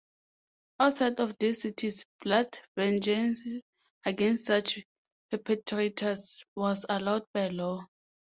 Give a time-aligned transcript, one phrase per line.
[0.79, 3.45] Outside of these cities, blood vengeance
[4.03, 4.79] against such
[5.29, 7.85] perpetrators was allowed by law.